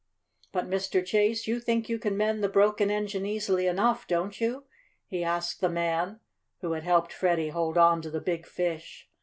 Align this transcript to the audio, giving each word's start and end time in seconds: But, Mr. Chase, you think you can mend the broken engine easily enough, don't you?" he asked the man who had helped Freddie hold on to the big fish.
But, 0.51 0.67
Mr. 0.67 1.05
Chase, 1.05 1.45
you 1.45 1.59
think 1.59 1.87
you 1.87 1.99
can 1.99 2.17
mend 2.17 2.43
the 2.43 2.49
broken 2.49 2.89
engine 2.89 3.23
easily 3.23 3.67
enough, 3.67 4.07
don't 4.07 4.41
you?" 4.41 4.63
he 5.05 5.23
asked 5.23 5.61
the 5.61 5.69
man 5.69 6.21
who 6.61 6.71
had 6.71 6.81
helped 6.81 7.13
Freddie 7.13 7.49
hold 7.49 7.77
on 7.77 8.01
to 8.01 8.09
the 8.09 8.19
big 8.19 8.47
fish. 8.47 9.07